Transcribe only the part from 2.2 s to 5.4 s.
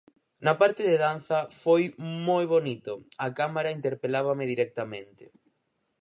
moi bonito: a cámara interpelábame directamente.